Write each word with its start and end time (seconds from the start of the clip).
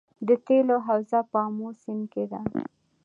د 0.27 0.29
تیلو 0.45 0.77
حوزه 0.87 1.19
په 1.31 1.37
امو 1.47 1.69
سیند 1.81 2.03
کې 2.11 2.23
ده 2.31 2.39